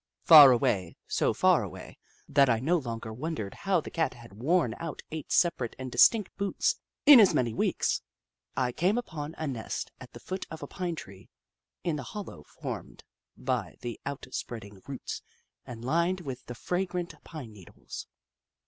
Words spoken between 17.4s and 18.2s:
needles.